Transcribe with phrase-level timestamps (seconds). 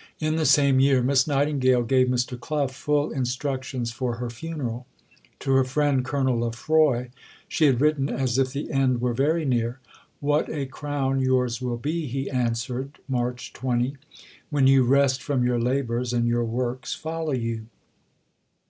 [0.26, 2.40] "In the same year Miss Nightingale gave Mr.
[2.40, 4.86] Clough full instructions for her funeral.
[5.40, 7.10] To her friend, Colonel Lefroy,
[7.46, 9.78] she had written as if the end were very near.
[10.18, 13.98] "What a crown yours will be," he answered (March 20),
[14.48, 17.66] "when you rest from your labours and your works follow you!"